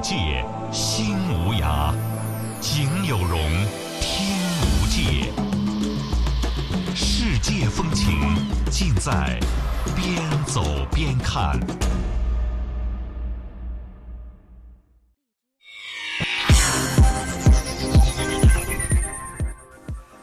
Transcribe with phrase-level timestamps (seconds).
[0.00, 1.92] 界，心无涯，
[2.60, 3.40] 景有容，
[4.00, 5.32] 天无界。
[6.94, 8.14] 世界风情
[8.70, 9.38] 尽在
[9.96, 11.58] 边走边看。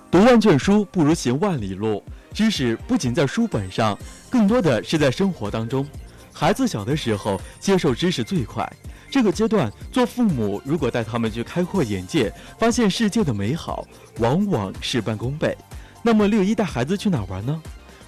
[0.10, 2.02] 读万卷书不如行万里路，
[2.34, 3.98] 知识不仅在书本上，
[4.30, 5.86] 更多的是在生活当中。
[6.32, 8.70] 孩子小的时候接受知识最快，
[9.10, 13.88] 这个阶段做父母如果带他们去开阔眼界，发现世界的美好，
[14.20, 15.56] 往往事半功倍。
[16.02, 17.62] 那么六一带孩子去哪玩呢？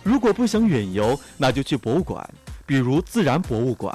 [0.04, 2.30] 如果不想远游，那就去博物馆，
[2.66, 3.94] 比如自然博物馆，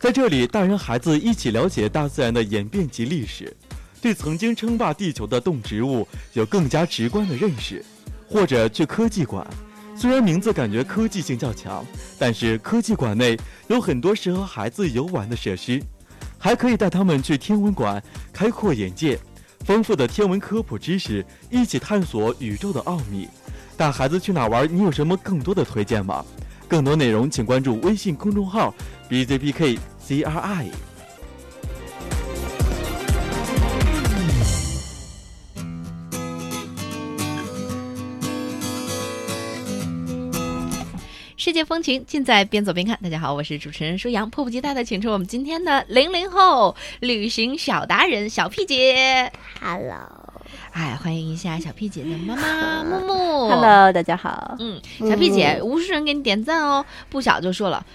[0.00, 3.56] 在这里大人孩子一起了解大自然的演变及历史。
[4.02, 7.84] 对曾经称霸地球的动植物有更加直观的认识，
[8.28, 9.46] 或者去科技馆，
[9.94, 11.84] 虽然名字感觉科技性较强，
[12.18, 15.82] 但是科技馆内有很多适合孩子游玩的设施，
[16.42, 19.18] 还可以带他们去天文馆，开阔眼界，
[19.66, 23.28] 丰富的天文科普知识，一起探索宇宙的奥秘。
[23.76, 24.66] 带孩子去哪玩？
[24.74, 26.24] 你有什么更多的推荐吗？
[26.66, 28.74] 更多内容请关注微信公众号
[29.10, 30.70] bzbkcri。
[41.40, 42.98] 世界风情尽在边走边看。
[43.02, 49.32] 大家好，我是主持人舒阳，迫不及待的请出我们今天的零零后旅行小达人小屁姐。
[49.58, 50.34] Hello，
[50.72, 53.48] 哎，欢迎一下小屁姐的妈妈 木木。
[53.48, 54.54] Hello，大家好。
[54.58, 56.84] 嗯，小屁姐，无数人给你点赞哦。
[57.08, 57.86] 不小就说了，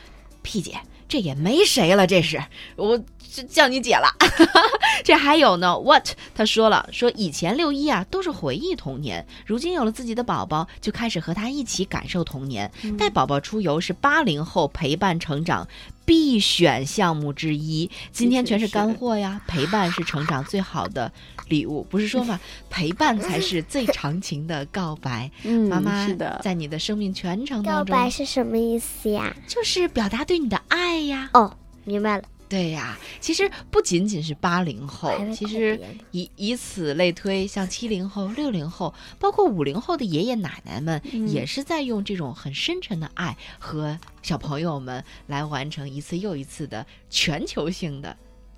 [0.42, 2.44] 屁姐这也没谁了，这是
[2.76, 3.04] 我这
[3.44, 4.08] 叫你姐了。
[5.04, 6.10] 这还有呢，what？
[6.34, 12.72] 他说了，说以前六一啊都是回忆童年，如今有了自己的宝宝，就开始和他一起感受童年。
[12.98, 15.68] 带宝宝出游是八零后陪伴成长
[16.06, 17.90] 必选项目之一。
[18.12, 21.12] 今天全是干货呀，陪伴是成长最好的
[21.50, 22.40] 礼物，不是说嘛？
[22.70, 25.30] 陪伴才是最长情的告白。
[25.44, 29.36] 嗯妈妈是的，在你的生命全程告当中，白是什么意思呀？
[29.48, 31.30] 就是表达对你的爱呀。
[31.34, 32.24] 哦，明白了。
[32.48, 35.80] 对呀，其实不仅仅是八零后其实
[36.12, 48.16] 以以此类推，像七零后、六零后，包括五零后的爷爷奶奶们，嗯也是在用这种很深沉的爱和小朋友们来完成一次又一次的全球性的。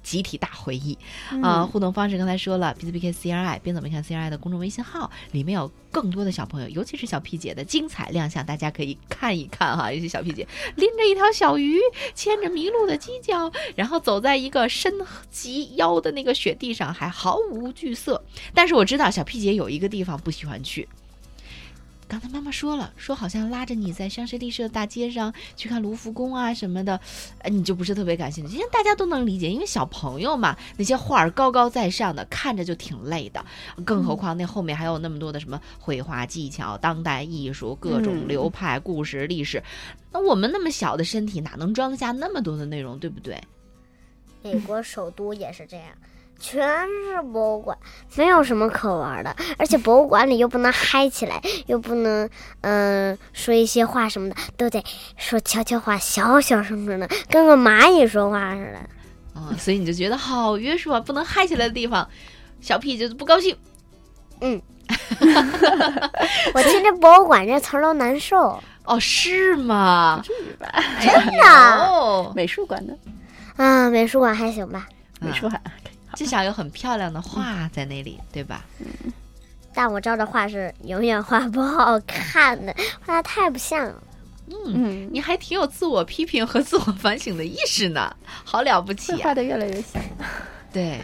[0.08, 0.98] 集体大回忆
[1.42, 9.92] 啊、嗯互动方式刚才说了，B Z B K C R I 边走边看 C R I 的公众微信号里面有更多的小朋友，尤其是小屁姐的精彩亮相，大家可以看一看哈。
[9.92, 10.48] 尤其小屁姐
[10.78, 11.78] 拎着一条小鱼，
[12.16, 14.94] 牵着迷路的犄角，然后走在一个深
[15.30, 18.24] 及腰的那个雪地上，还毫无惧色。
[18.54, 20.88] 但是我知道小屁姐有一个地方不喜欢去。
[22.08, 27.00] 刚才妈妈说了，说好像拉着你在香榭丽舍的大街上去看卢浮宫啊什么的，
[27.40, 28.52] 呃，你就不是特别感兴趣。
[28.54, 33.46] 其实大家都能理解，因为小朋友嘛，那些画儿高高在上的，看着就挺累的。
[33.84, 39.62] 更何况那后面还有那么多的什么绘画技巧、当代艺术、各种嗯流派、故事、历史。
[40.12, 43.38] 那我们那么小的身体，哪能装得下那么多的内容，对不对？
[44.44, 45.88] 美国首都也是这样，
[46.40, 47.78] 全是博物馆，
[48.16, 49.36] 没有什么可玩的。
[49.58, 52.30] 而且博物馆里又不能嗨起来， 又不能
[52.62, 54.84] 嗯、说一些话什么的，都得
[55.18, 58.80] 说悄悄话，小小声声的，跟个蚂蚁说话似的。
[59.40, 62.08] 啊、所以你就觉得好约束啊，不能嗨起来的地方，
[62.62, 63.56] 小屁就是不高兴。
[64.42, 64.62] 嗯
[66.54, 70.22] 我听着博物馆这词儿都难受哦，是吗？
[70.24, 70.68] 至于吧？
[71.02, 72.94] 真的哦，美术馆呢
[73.58, 73.90] 啊。
[73.90, 74.88] 美术馆还行吧，
[75.20, 75.62] 美术还
[76.18, 78.66] 至少有很漂亮的画在那里，对吧？
[78.80, 79.14] 嗯
[79.72, 84.04] 但我照的画是永远画不好看的，画的太不像了。
[84.48, 89.20] 嗯，嗯，你还挺有自我批评和自我反省的意识呢，好了不起啊！
[89.26, 90.02] 画的越来越像。
[90.74, 91.00] 对，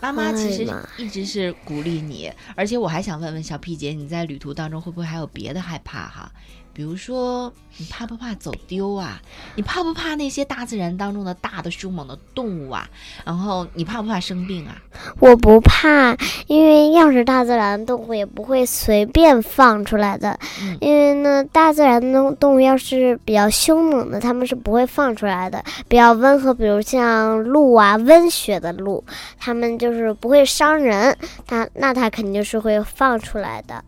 [0.00, 6.32] 妈妈其实一直是鼓励你，而且我还想问问小屁姐，你在旅途当中会不会还有别的害怕哈？
[6.78, 9.20] 比如说，你怕不怕走丢啊？
[9.56, 12.88] 你怕不怕那些大自然当中的大的凶猛的动物啊？
[13.24, 14.78] 然后你怕不怕生病啊？
[15.18, 16.16] 我不怕，
[16.46, 20.38] 因为要是大自然动物也不会随便放出来的。
[20.62, 25.60] 嗯因为呢，大自然的动物要是比较凶猛的，它们是不会放出来的。
[25.88, 29.02] 比较温和，比如像鹿啊，温血的鹿，
[29.36, 33.82] 它们就是不会伤人，它那它肯定是会放出来的。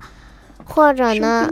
[0.64, 1.48] 或者呢？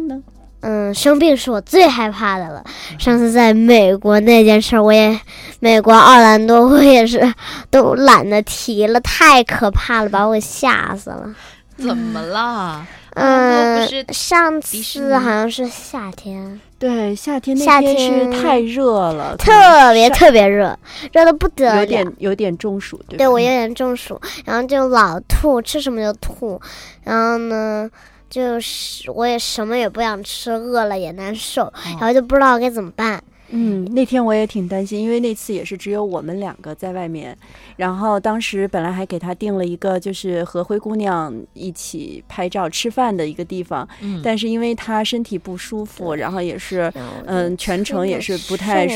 [0.60, 2.64] 嗯，生病是我最害怕的了。
[2.98, 5.18] 上次在美国那件事儿，我也
[5.60, 7.32] 美国奥兰多，我也是
[7.70, 11.34] 都懒得提了，太可怕了，把我吓死了。
[11.76, 12.86] 怎么了？
[13.14, 20.78] 嗯上次好像是夏天，对，夏天那夏天是太热了，特别特别热，
[21.12, 21.86] 热的不得了有。
[21.86, 23.16] 点有点中暑，对？
[23.16, 26.60] 对我有点中暑，然后就老吐，吃什么就吐，
[27.02, 27.90] 然后呢，
[28.28, 33.22] 就是我也什么也不想吃，饿了也难受，然后就不知道该怎么办。
[33.50, 37.34] 嗯，那天我也挺担心，因为那次也是只有我们两个在外面，
[37.76, 46.92] 然后当时本来还给他定了一个就是和灰姑娘一起拍照吃饭的一个地方，嗯，但是因为他身体不舒服，然后也是
[47.24, 48.86] 嗯全程也是不太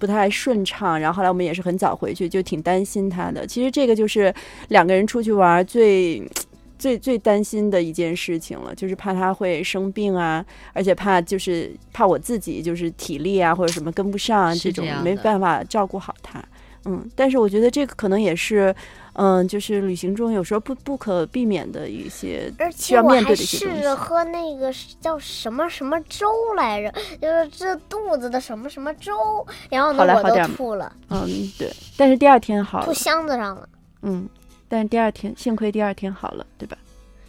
[0.00, 3.46] 不太顺畅，然后后来我们也是很早回去，就挺担心他的。
[3.46, 4.34] 其实这个就是
[4.70, 6.28] 两个人出去玩最。
[6.84, 10.44] 最最担心的一件事情了，就是怕他会生病啊，
[10.74, 16.44] 而且怕就是怕我自己就是体力啊或者什么跟不上啊，这种没办法照顾好他。
[16.84, 18.74] 嗯，但是我觉得这个可能也是，
[19.14, 23.96] 嗯，就是旅行中有时候不不可避免的一些需要面对的一些东西试着。
[23.96, 24.70] 喝那个
[25.00, 29.14] 叫什么什么粥来着，就是治肚子的什么什么粥，
[29.70, 31.26] 然后后呢我都吐了，嗯，
[31.58, 31.72] 对。
[31.96, 33.66] 但是第二天好吐，箱子上了，
[34.02, 34.28] 嗯，
[34.74, 36.76] 但第二天幸亏第二天好了，对吧？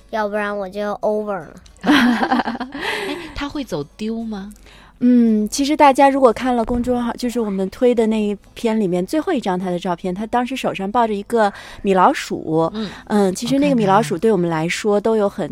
[0.10, 1.54] 要不然我就 over 了。
[1.84, 4.52] 哎，他会走丢吗？
[5.00, 11.54] 嗯，其实大家如果看了公众号，就是我们推的那一篇里面最后一张他的照片，他当时手上抱着一个
[11.84, 12.68] 米老鼠。
[12.74, 15.48] 嗯，嗯，其实那个米老鼠对我们来说都有很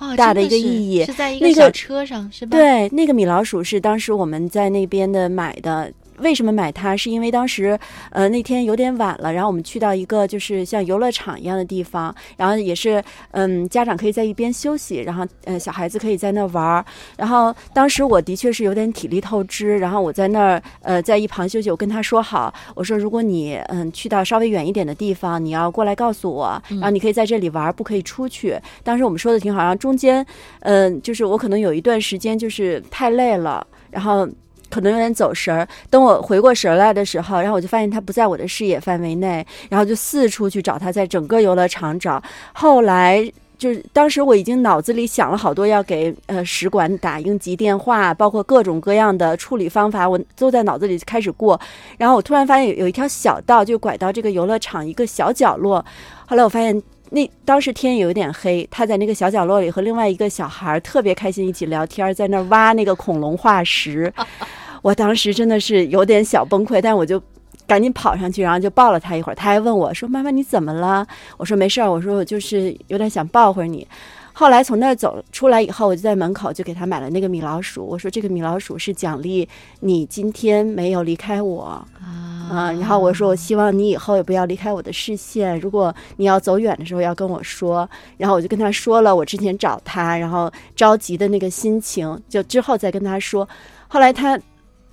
[0.00, 5.92] 哦，大的一个意义是在一个个小车上是吧？，对，那个米老鼠是当时我们在那边的买的。
[6.20, 6.96] 为什么买它？
[6.96, 7.78] 是因为当时，
[8.10, 16.84] 呃，那天有点晚了，然后我们去到一个就是像游乐场一样的地方，然后也是，嗯，家长可以在一边休息，然后，呃，小孩子可以在那儿玩儿。
[17.16, 21.70] 然后当时我的确是有点体力透支，然后我在那儿，呃，在一旁休息。
[21.70, 28.58] 我跟他说好，我说如果你，嗯，去到稍微远一点的地方，你要过来告诉我，然后你可以在这里玩儿，不可以出去。
[28.82, 30.24] 当时我们说的挺好，然后中间，
[30.60, 34.28] 嗯，就是我可能有一段时间就是太累了，然后
[34.70, 35.66] 可能有点走神儿。
[35.90, 42.22] 等我回过神儿来的时候，然后我就发现他不在我的视野范围内，然后就四处去找他，在整个游乐场找。
[42.52, 43.30] 后来。
[43.58, 51.60] 就是当时我已经脑子里想了好多要给呃使馆打应急电话，包括各种各样的处理方法，我都在脑子里开始过。
[51.96, 55.84] 然后我突然发现有有一条小道，就拐到这个游乐场一个小角落。
[56.24, 64.12] 后来我发现那当时天有点黑，他在那个小角落里和另外一个小孩儿特别开心一起聊天，在那儿挖那个恐龙化石。
[64.82, 67.20] 我当时真的是有点小崩溃，但我就
[67.66, 69.34] 赶紧跑上去，然后就抱了他一会儿。
[69.34, 71.06] 他还问我说：“妈妈你怎么了？”
[71.36, 73.86] 我说：“没事儿。”我说：“我就是有点想抱会儿你。”
[74.38, 77.84] 后来从那儿走出来以后，我就在门口就给他买了那个米老鼠。
[77.84, 79.48] 我说：“这个米老鼠是奖励
[79.80, 81.64] 你今天没有离开我。”
[82.00, 87.90] 啊啊，然后我说我希望你以后也不要离开我的视线，如果你要走远的时候要跟我说。
[88.16, 93.48] 然后我就跟他说了我之前找他，然后着急的那个心情，就之后再跟他说。
[93.88, 94.38] 后来他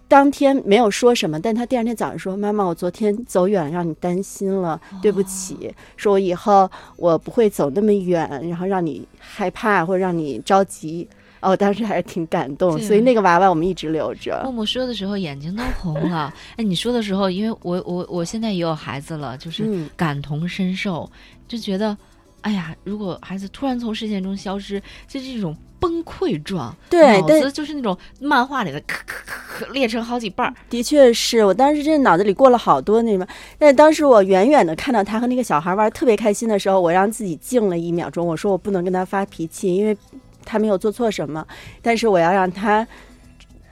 [0.07, 5.74] 当天没有说什么，但他第二天早上说：“妈妈，我昨天走远了，让你担心了，对不起。
[5.98, 11.07] 说我以后我不会走那么远，然后让你害怕或者让你着急。”
[11.42, 14.42] 哦，我当时还是挺感动，所以那个娃娃我们一直留着。
[14.44, 16.34] 默默说的时候眼睛都红了。
[16.56, 21.07] 哎，你说的时候，因为我我我现在也有孩子了，就是嗯感同身受，
[21.48, 21.96] 就觉得，
[22.42, 30.53] 哎呀，如果孩子突然从视线中消失，就是一种崩溃状，对但子就是那种漫画里的咔咔咔咔裂成好几半儿。
[30.67, 33.27] 的确是我当时真的脑子里过了好多那什么，
[33.59, 39.95] 但是当时我远远的看到他和那个小孩玩特别开心的时候，我让自己静了一秒钟，我说我不能跟他发脾气，因为
[40.44, 41.45] 他没有做错什么，
[41.83, 42.87] 但是我要让他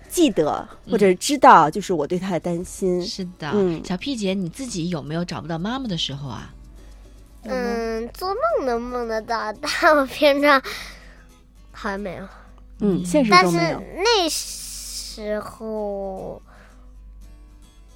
[0.07, 3.01] 记得或者知道，就是我对他的担心。
[3.01, 6.53] 是的，嗯小屁姐，你自己有没有找不到妈妈的时候啊？
[7.45, 10.61] 嗯，做梦能梦得到，但我平常
[11.73, 12.25] 好像没有。
[12.79, 13.81] 嗯，现实但是中没有。
[13.97, 16.41] 那时候，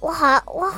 [0.00, 0.70] 我好像我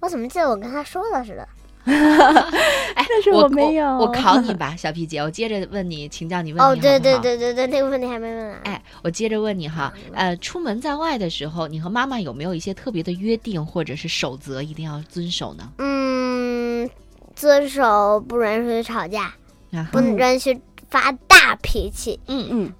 [0.00, 1.48] 我怎么记得我跟他说了似的？
[1.86, 8.60] 哎，但是我没有我考你吧， 小皮姐，我接着问你，请教你问题哦，对对对对对，那个问题还没问完。
[8.64, 15.72] 哎，我接着问你哈，呃，出门在外的时候，你和妈妈有没有一些特别的约定或者是守则，一定要遵守呢？
[15.76, 16.88] 嗯，
[17.36, 19.34] 遵守不允许吵架，
[19.72, 20.58] 啊不允许
[20.94, 22.20] 发大脾气。
[22.28, 22.72] 嗯嗯，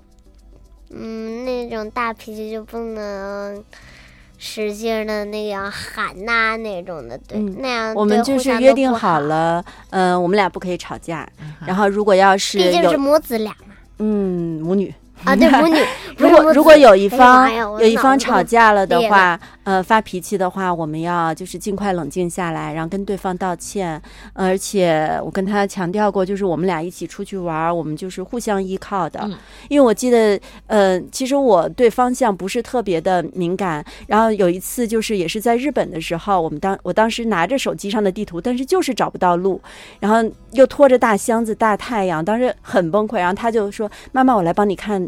[0.90, 3.64] 嗯，那种大脾气就不能
[4.38, 11.28] 使劲的那样喊呐、那种的，对，嗯那样我们就是约定好，了，嗯、我们俩不可以吵架。
[11.40, 13.74] 嗯然后如果要是毕竟是母子俩嘛。
[13.98, 14.94] 嗯母女，
[15.24, 15.76] 啊，对母女。
[16.16, 24.00] 如果如果有一方有一方吵架了的话，呃，发脾气的话，我们要就是尽快冷静下来，然后跟对方道歉。
[24.32, 29.20] 而且我跟他强调过，就是我们俩一起出去玩儿，我们就是互相依靠的。
[29.24, 29.34] 嗯
[29.68, 30.38] 因为我记得，
[30.68, 33.84] 呃，其实我对方向不是特别的敏感。
[34.06, 39.60] 然后有一次就是也是在日本的时候，我们当我当时拿着手机上的地图，但是就是找不到路，
[39.98, 43.18] 然后又拖着大箱子、大太阳，当时很崩溃。
[43.18, 45.04] 然后他就说：“妈妈，我来帮你看。”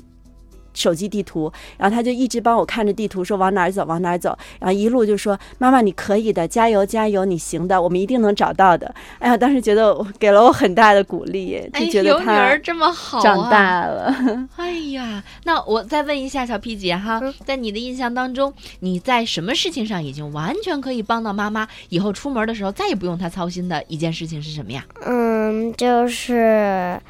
[0.76, 14.14] 手机地图，然后他就一直帮我看着地图，说往哪儿走，往哪儿走，然后一路就说：“妈妈，你可以的，加油，加油，你行的，我们一定能找到的。”哎呀，当时觉得我给了我很大的鼓励，哎，就觉得有女儿他这么好、啊，长大了。
[14.56, 24.84] 哎呀，那我再问一下小 P 姐哈，嗯在你的印象当中，你在什么事情上已经完全可以帮到妈妈，以后出门的时候再也不用她操心的一件事情是什么呀？
[25.06, 27.00] 嗯，就是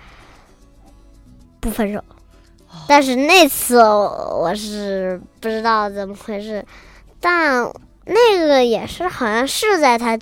[1.58, 2.02] 不分手。
[2.76, 6.64] 哦但是那次我我是不知道怎么回事，
[7.20, 7.66] 但
[8.04, 10.18] 那个也是好像是在他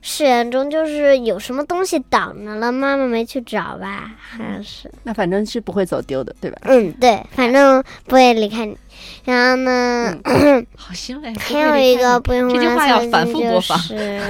[0.00, 4.90] 誓言中，就是有什么东西挡着了，妈妈没去找吧，好像是。
[5.02, 6.58] 那反正是不会走丢的，对吧？
[6.62, 8.76] 嗯，对，反正不会离开你。
[9.24, 10.16] 然后呢，
[10.76, 14.20] 好欣慰，还有一个不用这句忘话要反操心就复播放是，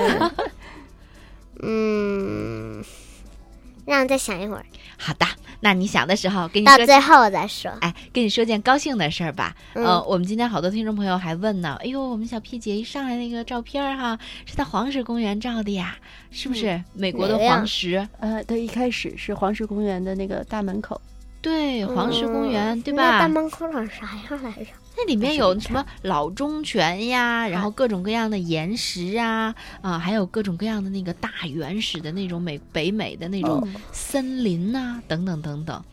[1.63, 2.85] 嗯，
[3.89, 4.65] 让我再想一会儿，
[4.99, 5.27] 好的，
[5.61, 6.77] 那你想的时候跟你说。
[6.77, 7.71] 到最后我再说。
[7.81, 9.57] 哎，跟你说件高兴的事儿吧。
[9.73, 15.97] 嗯呃，我们今天好多听众朋友还问呢，哎呦，我们小 P 姐一上来那个照片儿哈，是在黄石公园照的呀，
[16.31, 16.85] 是不是？
[16.93, 21.01] 美国的黄石，呃，对，一开始是黄石公园的那个大门口，
[21.41, 23.29] 对，黄石公园，对吧那大吧？
[23.29, 24.71] 门口长啥样 来着？
[24.97, 35.85] 那里面有什么老钟泉呀，然后各种各样的岩石啊，啊，还有各种各样的那个大原始的那种美北美的那种森林呐、等等等等，啊，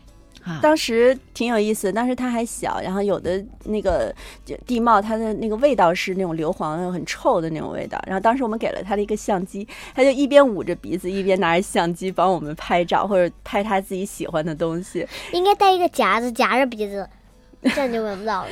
[0.62, 8.00] 当时挺有意思，当时它还小，然后有的那个就地貌，它的那个味道是那种硫磺很臭的那种味道。
[8.06, 15.06] 然后当时我们给了他的一个相机，他就一边捂着鼻子，一边拿着相机帮我们拍照，或者拍他自己喜欢的东西。
[15.32, 17.08] 应该带一个夹子夹着鼻子，
[17.62, 18.50] 这样就闻不到了。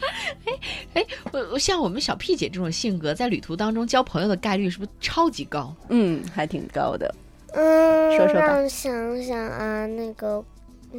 [1.32, 5.74] 我我像我们小 P 姐这种性格，在旅途当中交朋友的概率是不是超级高？
[5.88, 7.12] 嗯，还挺高的。
[7.52, 10.44] 嗯，说说吧让我想想啊，那个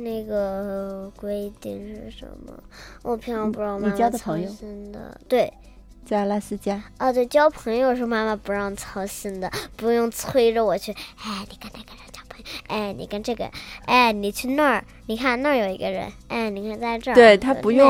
[0.04, 2.54] 那个规定是什么？
[3.04, 5.20] 我平常不让妈妈操心的。
[5.28, 5.54] 对，
[6.06, 10.92] 在阿拉斯加，啊，对，交朋友是妈妈不让操心的，不用催着我去。
[10.92, 12.09] 哎，你看那个
[12.68, 13.50] 哎，你跟这个，
[13.86, 17.16] 哎，你去那儿，你看那儿有一个人，哎，你看在这儿。
[17.16, 17.88] 对他不用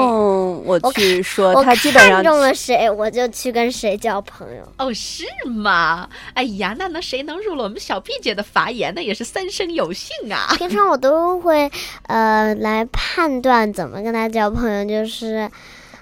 [0.66, 4.64] 我我去说，他基本上看中了谁，我就去跟谁交朋友。
[4.78, 6.10] 哦，是吗？
[6.34, 8.94] 哎呀，那能谁能入了我们小 B 姐的法眼？
[8.96, 10.54] 那也是三生有幸啊！
[10.58, 11.72] 平常我都会
[12.08, 15.50] 呃来判断怎么跟他交朋友，就是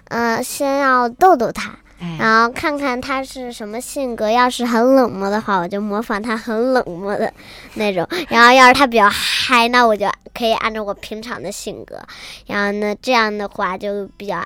[0.10, 4.30] 呃先要逗逗他，哎，然后看看他是什么性格。
[4.30, 7.32] 要是很冷漠的话，我就模仿他很冷漠的
[7.76, 12.00] 那种；然后要是他比较嗨，那我就可以按照我平常的性格。
[12.46, 14.44] 然后呢，这样的话就比较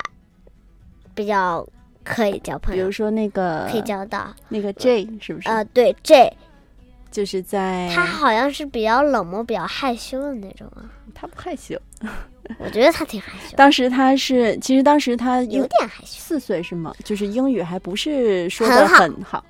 [1.14, 1.66] 比较
[2.02, 4.34] 可以交朋友比如，说那个可以交到。
[4.48, 5.48] 那个 J 是不是？
[5.48, 6.36] 呃，对，J
[7.10, 10.88] 就是在他好像是比较冷漠、比较害羞的那种啊。
[11.14, 11.78] 他不害羞。
[12.58, 16.06] 我觉得他挺害羞，当时他是，其实当时他有点害羞。
[16.06, 16.94] 四岁是吗？
[17.04, 19.44] 就是英语还不是说很的好很好，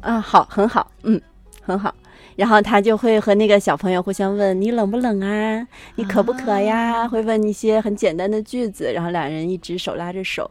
[0.00, 1.20] 啊，好，很好，嗯，
[1.62, 1.94] 很好。
[2.36, 7.06] 然后他就会和那个小朋友互相问你冷不冷啊，你渴不渴呀？
[7.06, 10.50] 会问一些很简单的句子，然后两人一直手拉着手，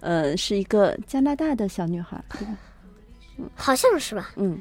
[0.00, 2.56] 呃，是一个加拿大的小女孩，嗯？
[3.54, 4.30] 好像是吧？
[4.36, 4.58] 嗯，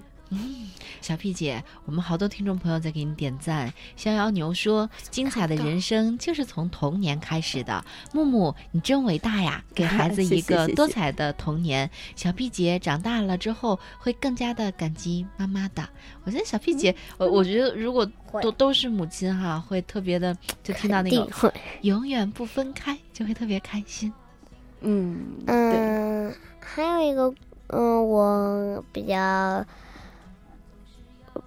[1.01, 3.71] 小 P 姐，我们好多听众朋友在给你点赞。
[3.95, 11.87] 逍遥牛说：“精彩的人生就是从童年开始的。”木木，你真伟大呀，给 孩子一个多彩的童年。
[12.15, 15.87] 小 P 姐长大了之后会更加的感激妈妈的。
[16.23, 18.09] 我觉得小 P 姐，我我觉得如果
[18.41, 21.53] 都都是母亲哈，会特别的，就听到那个。
[21.81, 24.11] 永远不分开，就会特别开心。
[24.81, 27.33] 嗯，嗯，还有一个，
[27.67, 29.63] 嗯，我比较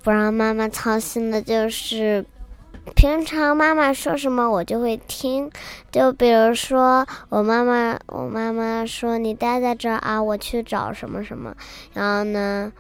[0.03, 2.25] 不让妈妈操心的就是，
[2.95, 5.51] 平常妈妈说什么我就会听。
[5.91, 11.55] 就比如说，我妈妈，我妈妈说你待在这儿啊，我去找什么什么，
[11.95, 12.73] 然后呢，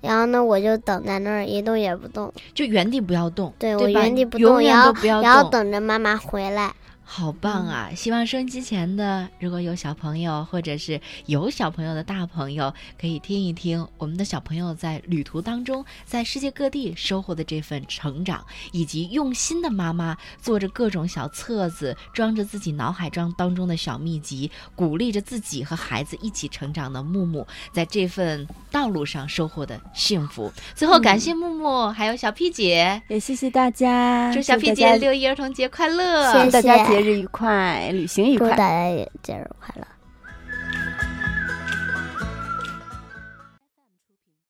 [0.00, 2.32] 然后呢，我就等在那儿一动也不动。
[2.54, 5.48] 就原地不要动，对对我原地不动，然后远都不要然后。
[5.50, 6.72] 等着妈妈回来。
[7.14, 7.90] 好棒啊！
[7.94, 18.42] 希望收音机前的如果有小朋友，或者是有小朋友的大朋友，可以听一听我们的小朋友在旅途当中，在世界各地收获的这份成长，
[18.72, 30.50] 以及用心的妈妈做着各种小册子，装着自己脑海中当中的小秘籍，鼓励着自己和孩子一起成长的木木，在这份道路上收获的幸福。
[30.74, 36.32] 最后，感谢木木，还有小 P 姐，也谢谢大家，祝小 P 姐六一儿童节快乐！
[36.32, 38.50] 谢谢大家节日愉快，旅行愉快。
[38.50, 39.86] 祝大家也节日快乐。